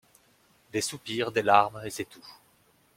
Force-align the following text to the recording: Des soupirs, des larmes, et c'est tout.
Des 0.73 0.81
soupirs, 0.81 1.31
des 1.31 1.43
larmes, 1.43 1.79
et 1.85 1.91
c'est 1.91 2.09
tout. 2.09 2.25